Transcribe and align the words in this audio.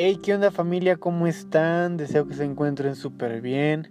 Hey, 0.00 0.20
¿qué 0.22 0.32
onda 0.32 0.52
familia? 0.52 0.96
¿Cómo 0.96 1.26
están? 1.26 1.96
Deseo 1.96 2.28
que 2.28 2.34
se 2.34 2.44
encuentren 2.44 2.94
súper 2.94 3.40
bien. 3.40 3.90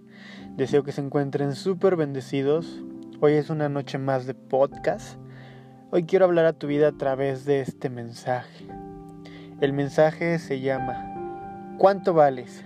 Deseo 0.56 0.82
que 0.82 0.90
se 0.90 1.02
encuentren 1.02 1.54
súper 1.54 1.96
bendecidos. 1.96 2.80
Hoy 3.20 3.34
es 3.34 3.50
una 3.50 3.68
noche 3.68 3.98
más 3.98 4.24
de 4.24 4.32
podcast. 4.32 5.18
Hoy 5.90 6.04
quiero 6.04 6.24
hablar 6.24 6.46
a 6.46 6.54
tu 6.54 6.66
vida 6.66 6.88
a 6.88 6.92
través 6.92 7.44
de 7.44 7.60
este 7.60 7.90
mensaje. 7.90 8.64
El 9.60 9.74
mensaje 9.74 10.38
se 10.38 10.60
llama 10.60 11.76
¿Cuánto 11.76 12.14
vales? 12.14 12.64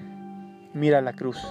Mira 0.72 1.00
la 1.00 1.12
cruz. 1.12 1.45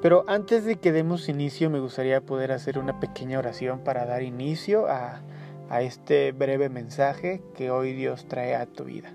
Pero 0.00 0.24
antes 0.28 0.64
de 0.64 0.76
que 0.76 0.92
demos 0.92 1.28
inicio 1.28 1.68
me 1.68 1.80
gustaría 1.80 2.22
poder 2.22 2.52
hacer 2.52 2.78
una 2.78 3.00
pequeña 3.00 3.38
oración 3.38 3.80
para 3.80 4.06
dar 4.06 4.22
inicio 4.22 4.86
a, 4.88 5.20
a 5.68 5.82
este 5.82 6.32
breve 6.32 6.70
mensaje 6.70 7.42
que 7.54 7.70
hoy 7.70 7.92
Dios 7.92 8.26
trae 8.28 8.54
a 8.54 8.64
tu 8.64 8.84
vida. 8.84 9.12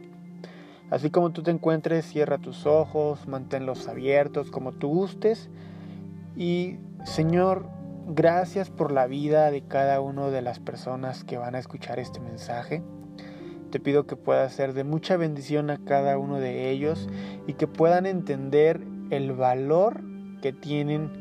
Así 0.90 1.12
como 1.12 1.32
tú 1.32 1.44
te 1.44 1.52
encuentres, 1.52 2.06
cierra 2.06 2.40
tus 2.40 2.66
ojos, 2.66 3.28
manténlos 3.28 3.88
abiertos 3.88 4.50
como 4.50 4.72
tú 4.72 4.90
gustes. 4.90 5.50
Y 6.36 6.78
Señor, 7.04 7.70
gracias 8.08 8.70
por 8.70 8.92
la 8.92 9.06
vida 9.06 9.52
de 9.52 9.62
cada 9.62 10.02
una 10.02 10.30
de 10.30 10.42
las 10.42 10.60
personas 10.60 11.24
que 11.24 11.38
van 11.38 11.56
a 11.56 11.60
escuchar 11.60 12.00
este 12.00 12.20
mensaje. 12.20 12.82
Te 13.70 13.80
pido 13.80 14.08
que 14.08 14.16
pueda 14.16 14.50
ser 14.50 14.74
de 14.74 14.84
mucha 14.84 15.16
bendición 15.16 15.70
a 15.70 15.78
cada 15.78 16.18
uno 16.18 16.40
de 16.40 16.72
ellos 16.72 17.08
y 17.46 17.54
que 17.54 17.68
puedan 17.68 18.08
entender 18.08 18.82
el 19.12 19.32
valor 19.34 20.02
que 20.42 20.54
tienen 20.54 21.12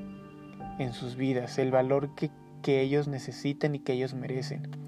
en 0.79 0.95
sus 0.95 1.17
vidas, 1.17 1.59
el 1.59 1.71
valor 1.71 2.15
que, 2.15 2.31
que 2.63 2.81
ellos 2.81 3.07
necesitan 3.07 3.75
y 3.75 3.81
que 3.81 3.93
ellos 3.93 4.15
merecen. 4.15 4.88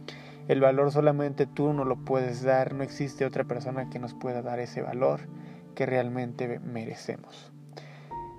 El 0.51 0.61
valor 0.61 0.91
solamente 0.91 1.47
tú 1.47 1.73
no 1.73 1.85
lo 1.85 2.05
puedes 2.05 2.43
dar, 2.43 2.75
no 2.75 2.83
existe 2.83 3.25
otra 3.25 3.45
persona 3.45 3.89
que 3.89 4.01
nos 4.01 4.15
pueda 4.15 4.43
dar 4.43 4.59
ese 4.59 4.83
valor 4.83 5.21
que 5.77 5.87
realmente 5.87 6.59
merecemos. 6.59 7.53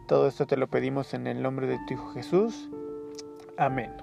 Todo 0.09 0.27
esto 0.27 0.45
te 0.45 0.57
lo 0.57 0.67
pedimos 0.69 1.13
en 1.13 1.25
el 1.25 1.41
nombre 1.41 1.67
de 1.67 1.79
tu 1.87 1.93
Hijo 1.93 2.09
Jesús. 2.09 2.69
Amén. 3.57 3.93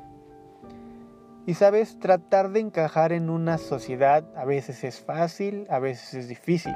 Y 1.45 1.53
sabes, 1.53 1.99
tratar 1.99 2.49
de 2.49 2.61
encajar 2.61 3.13
en 3.13 3.29
una 3.29 3.59
sociedad 3.59 4.25
a 4.35 4.47
veces 4.47 4.85
es 4.85 5.01
fácil, 5.01 5.67
a 5.69 5.79
veces 5.79 6.15
es 6.15 6.29
difícil. 6.29 6.73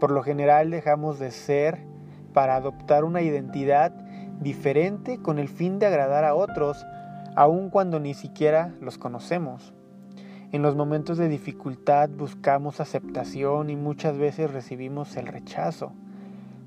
Por 0.00 0.10
lo 0.10 0.22
general 0.22 0.70
dejamos 0.70 1.18
de 1.18 1.32
ser 1.32 1.80
para 2.32 2.56
adoptar 2.56 3.04
una 3.04 3.20
identidad 3.20 3.92
diferente 4.40 5.20
con 5.20 5.38
el 5.38 5.50
fin 5.50 5.78
de 5.78 5.84
agradar 5.84 6.24
a 6.24 6.34
otros, 6.34 6.82
aun 7.34 7.68
cuando 7.68 8.00
ni 8.00 8.14
siquiera 8.14 8.72
los 8.80 8.96
conocemos. 8.96 9.74
En 10.52 10.62
los 10.62 10.76
momentos 10.76 11.18
de 11.18 11.28
dificultad 11.28 12.08
buscamos 12.08 12.80
aceptación 12.80 13.68
y 13.68 13.74
muchas 13.74 14.16
veces 14.16 14.52
recibimos 14.52 15.16
el 15.16 15.26
rechazo. 15.26 15.92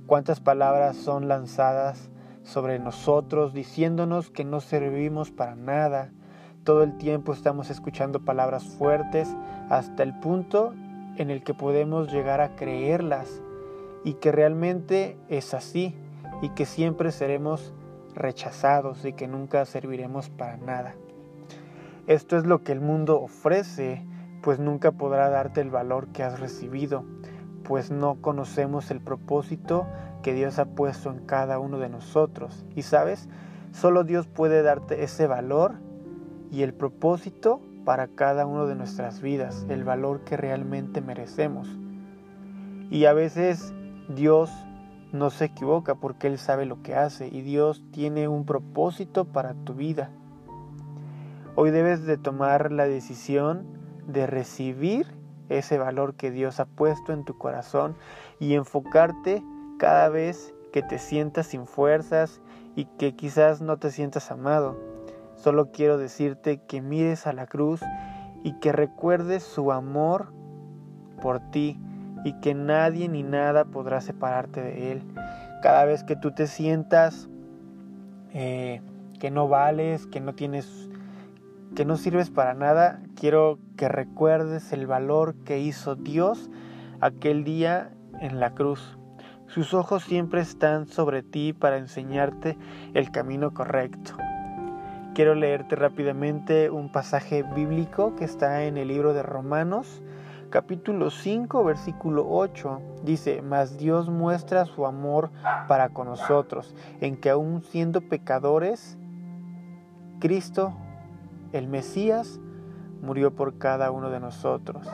¿Cuántas 0.05 0.41
palabras 0.41 0.97
son 0.97 1.29
lanzadas 1.29 2.09
sobre 2.43 2.77
nosotros 2.77 3.53
diciéndonos 3.53 4.31
que 4.31 4.43
no 4.43 4.59
servimos 4.59 5.31
para 5.31 5.55
nada? 5.55 6.11
Todo 6.65 6.83
el 6.83 6.97
tiempo 6.97 7.31
estamos 7.31 7.69
escuchando 7.69 8.25
palabras 8.25 8.65
fuertes 8.65 9.33
hasta 9.69 10.03
el 10.03 10.13
punto 10.19 10.73
en 11.15 11.29
el 11.29 11.41
que 11.41 11.53
podemos 11.53 12.11
llegar 12.11 12.41
a 12.41 12.57
creerlas 12.57 13.41
y 14.03 14.15
que 14.15 14.33
realmente 14.33 15.17
es 15.29 15.53
así 15.53 15.95
y 16.41 16.49
que 16.49 16.65
siempre 16.65 17.13
seremos 17.13 17.73
rechazados 18.13 19.05
y 19.05 19.13
que 19.13 19.29
nunca 19.29 19.63
serviremos 19.63 20.29
para 20.29 20.57
nada. 20.57 20.95
Esto 22.09 22.37
es 22.37 22.45
lo 22.47 22.63
que 22.63 22.71
el 22.71 22.81
mundo 22.81 23.21
ofrece, 23.21 24.03
pues 24.41 24.57
nunca 24.57 24.91
podrá 24.91 25.29
darte 25.29 25.61
el 25.61 25.69
valor 25.69 26.07
que 26.07 26.23
has 26.23 26.39
recibido, 26.39 27.05
pues 27.63 27.91
no 27.91 28.19
conocemos 28.19 28.89
el 28.89 28.99
propósito 28.99 29.85
que 30.23 30.33
Dios 30.33 30.57
ha 30.57 30.65
puesto 30.65 31.11
en 31.11 31.19
cada 31.27 31.59
uno 31.59 31.77
de 31.77 31.87
nosotros. 31.87 32.65
Y 32.75 32.81
sabes, 32.81 33.29
solo 33.73 34.03
Dios 34.03 34.25
puede 34.25 34.63
darte 34.63 35.03
ese 35.03 35.27
valor 35.27 35.75
y 36.49 36.63
el 36.63 36.73
propósito 36.73 37.61
para 37.85 38.07
cada 38.07 38.47
uno 38.47 38.65
de 38.65 38.73
nuestras 38.73 39.21
vidas, 39.21 39.67
el 39.69 39.83
valor 39.83 40.23
que 40.23 40.35
realmente 40.35 41.01
merecemos. 41.01 41.77
Y 42.89 43.05
a 43.05 43.13
veces 43.13 43.71
Dios 44.15 44.49
no 45.11 45.29
se 45.29 45.45
equivoca 45.45 45.93
porque 45.93 46.25
Él 46.25 46.39
sabe 46.39 46.65
lo 46.65 46.81
que 46.81 46.95
hace 46.95 47.27
y 47.27 47.43
Dios 47.43 47.83
tiene 47.91 48.27
un 48.27 48.47
propósito 48.47 49.25
para 49.25 49.53
tu 49.53 49.75
vida. 49.75 50.09
Hoy 51.61 51.71
debes 51.71 52.05
de 52.05 52.15
tomar 52.15 52.71
la 52.71 52.87
decisión 52.87 53.65
de 54.07 54.27
recibir 54.27 55.07
ese 55.49 55.77
valor 55.77 56.13
que 56.13 56.31
Dios 56.31 56.61
ha 56.61 56.65
puesto 56.65 57.11
en 57.11 57.25
tu 57.25 57.37
corazón 57.37 57.97
y 58.39 58.53
enfocarte 58.53 59.43
cada 59.77 60.07
vez 60.07 60.53
que 60.71 60.83
te 60.83 60.99
sientas 60.99 61.47
sin 61.47 61.67
fuerzas 61.67 62.39
y 62.77 62.85
que 62.85 63.13
quizás 63.13 63.59
no 63.59 63.75
te 63.75 63.91
sientas 63.91 64.31
amado. 64.31 64.79
Solo 65.35 65.69
quiero 65.73 65.97
decirte 65.97 66.61
que 66.65 66.81
mires 66.81 67.27
a 67.27 67.33
la 67.33 67.45
cruz 67.45 67.81
y 68.41 68.53
que 68.61 68.71
recuerdes 68.71 69.43
su 69.43 69.73
amor 69.73 70.31
por 71.21 71.41
ti 71.51 71.77
y 72.23 72.39
que 72.39 72.53
nadie 72.53 73.09
ni 73.09 73.21
nada 73.21 73.65
podrá 73.65 73.99
separarte 73.99 74.61
de 74.61 74.93
él. 74.93 75.03
Cada 75.61 75.83
vez 75.83 76.05
que 76.05 76.15
tú 76.15 76.31
te 76.31 76.47
sientas 76.47 77.27
eh, 78.33 78.79
que 79.19 79.29
no 79.29 79.49
vales, 79.49 80.07
que 80.07 80.21
no 80.21 80.35
tienes 80.35 80.88
que 81.75 81.85
no 81.85 81.97
sirves 81.97 82.29
para 82.29 82.53
nada, 82.53 83.01
quiero 83.15 83.59
que 83.77 83.87
recuerdes 83.87 84.73
el 84.73 84.87
valor 84.87 85.35
que 85.45 85.59
hizo 85.59 85.95
Dios 85.95 86.49
aquel 87.01 87.43
día 87.43 87.91
en 88.19 88.39
la 88.39 88.53
cruz. 88.53 88.97
Sus 89.47 89.73
ojos 89.73 90.03
siempre 90.03 90.41
están 90.41 90.87
sobre 90.87 91.23
ti 91.23 91.53
para 91.53 91.77
enseñarte 91.77 92.57
el 92.93 93.11
camino 93.11 93.53
correcto. 93.53 94.15
Quiero 95.15 95.33
leerte 95.35 95.75
rápidamente 95.75 96.69
un 96.69 96.91
pasaje 96.91 97.43
bíblico 97.43 98.15
que 98.15 98.25
está 98.25 98.63
en 98.63 98.77
el 98.77 98.89
libro 98.89 99.13
de 99.13 99.23
Romanos, 99.23 100.01
capítulo 100.49 101.09
5, 101.09 101.63
versículo 101.63 102.27
8. 102.29 102.81
Dice, 103.03 103.41
mas 103.41 103.77
Dios 103.77 104.09
muestra 104.09 104.65
su 104.65 104.85
amor 104.85 105.31
para 105.67 105.89
con 105.89 106.07
nosotros, 106.07 106.75
en 107.01 107.17
que 107.17 107.31
aun 107.31 107.63
siendo 107.63 108.01
pecadores, 108.01 108.97
Cristo 110.19 110.73
el 111.53 111.67
Mesías 111.67 112.39
murió 113.01 113.35
por 113.35 113.57
cada 113.57 113.91
uno 113.91 114.09
de 114.09 114.19
nosotros. 114.19 114.87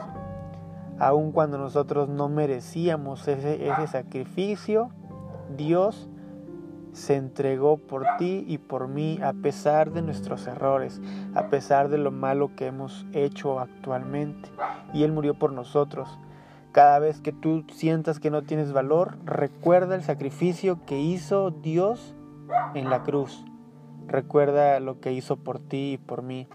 Aun 0.98 1.32
cuando 1.32 1.58
nosotros 1.58 2.08
no 2.08 2.28
merecíamos 2.28 3.28
ese, 3.28 3.86
sacrificio, 3.86 4.90
Dios 5.56 6.08
se 6.92 7.16
entregó 7.16 7.76
por 7.76 8.06
ti 8.18 8.44
y 8.48 8.56
por 8.56 8.88
mí 8.88 9.18
a 9.22 9.34
pesar 9.34 9.92
de 9.92 10.00
nuestros 10.00 10.46
errores, 10.46 11.02
a 11.34 11.48
pesar 11.50 11.90
de 11.90 11.98
lo 11.98 12.10
malo 12.10 12.52
que 12.56 12.66
hemos 12.66 13.04
hecho 13.12 13.60
actualmente. 13.60 14.48
Y 14.94 15.02
Él 15.02 15.12
murió 15.12 15.34
por 15.34 15.52
nosotros. 15.52 16.18
Cada 16.72 16.98
vez 16.98 17.20
que 17.20 17.32
tú 17.32 17.64
sientas 17.72 18.18
que 18.18 18.30
no 18.30 18.42
tienes 18.42 18.72
valor, 18.72 19.18
recuerda 19.24 19.94
el 19.94 20.02
sacrificio 20.02 20.84
que 20.86 20.98
hizo 20.98 21.50
Dios 21.50 22.14
en 22.74 22.88
la 22.88 23.02
cruz. 23.02 23.44
Recuerda 24.08 24.78
lo 24.80 25.00
que 25.00 25.12
hizo 25.12 25.36
por 25.36 25.58
ti 25.58 25.94
y 25.94 25.98
por 25.98 26.22
mí. 26.22 26.46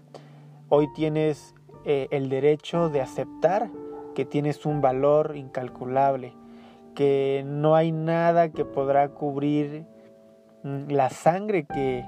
Hoy 0.68 0.88
tienes 0.94 1.54
eh, 1.84 2.08
el 2.10 2.28
derecho 2.28 2.88
de 2.88 3.00
aceptar 3.00 3.68
que 4.14 4.24
tienes 4.24 4.64
un 4.64 4.80
valor 4.80 5.36
incalculable, 5.36 6.34
que 6.94 7.44
no 7.46 7.74
hay 7.74 7.92
nada 7.92 8.50
que 8.50 8.64
podrá 8.64 9.08
cubrir 9.10 9.84
mm, 10.62 10.90
la 10.90 11.10
sangre 11.10 11.64
que, 11.64 12.04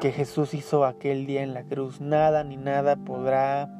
que 0.00 0.12
Jesús 0.12 0.52
hizo 0.52 0.84
aquel 0.84 1.26
día 1.26 1.42
en 1.42 1.54
la 1.54 1.62
cruz. 1.62 2.00
Nada 2.00 2.44
ni 2.44 2.56
nada 2.56 2.96
podrá 2.96 3.70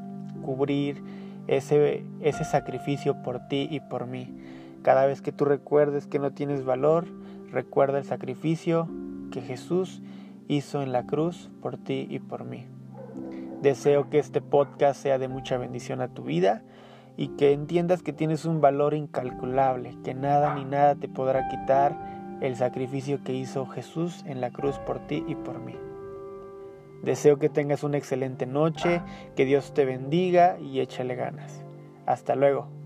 cubrir 0.43 1.02
ese, 1.46 2.04
ese 2.20 2.44
sacrificio 2.44 3.22
por 3.22 3.49
ti 3.49 3.69
y 3.70 3.81
por 3.81 4.06
mí. 4.06 4.34
Cada 4.82 5.04
vez 5.04 5.20
que 5.20 5.32
tú 5.32 5.44
recuerdes 5.44 6.06
que 6.06 6.19
no 6.19 6.32
tienes 6.32 6.64
valor, 6.64 7.06
recuerda 7.50 7.99
el 7.99 8.04
sacrificio 8.04 8.88
que 9.31 9.43
Jesús 9.43 10.00
hizo 10.50 10.82
en 10.82 10.91
la 10.91 11.06
cruz 11.06 11.49
por 11.62 11.76
ti 11.76 12.08
y 12.11 12.19
por 12.19 12.44
mí. 12.44 12.67
Deseo 13.62 14.11
que 14.11 14.19
este 14.19 14.41
podcast 14.41 15.00
sea 15.00 15.19
de 15.19 15.29
mucha 15.29 15.56
bendición 15.58 16.00
a 16.00 16.08
tu 16.08 16.25
vida 16.25 16.62
y 17.17 17.29
que 17.37 17.52
entiendas 17.52 18.02
que 18.02 18.12
tienes 18.12 18.44
un 18.44 18.61
valor 18.61 18.94
incalculable, 18.94 19.97
que 20.02 20.12
nada 20.12 20.55
ni 20.56 20.64
nada 20.64 20.97
te 20.97 21.08
podrá 21.08 21.49
quitar 21.49 22.38
el 22.41 22.56
sacrificio 22.56 23.23
que 23.23 23.35
hizo 23.35 23.64
Jesús 23.67 24.25
en 24.26 24.41
la 24.41 24.50
cruz 24.50 24.79
por 24.81 24.99
ti 25.06 25.25
y 25.29 25.37
por 25.37 25.61
mí. 25.61 25.76
Deseo 27.05 27.38
que 27.38 27.49
tengas 27.49 27.85
una 27.85 27.99
excelente 27.99 28.44
noche, 28.44 29.02
que 29.37 29.44
Dios 29.44 29.73
te 29.73 29.85
bendiga 29.85 30.58
y 30.58 30.81
échale 30.81 31.14
ganas. 31.14 31.64
Hasta 32.06 32.35
luego. 32.35 32.79